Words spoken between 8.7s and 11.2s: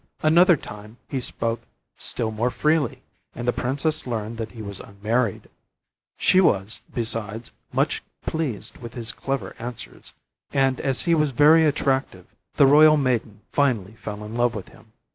with his clever answers, and as he